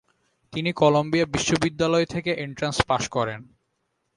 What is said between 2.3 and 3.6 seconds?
Entrance পাশ করেন।